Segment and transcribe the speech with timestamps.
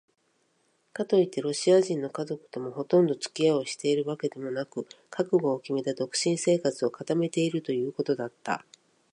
[0.93, 8.65] かといってロシア人の家庭ともほとんどつき合いをしているわけでもなく、覚悟をきめた独身生活を固めているということだった。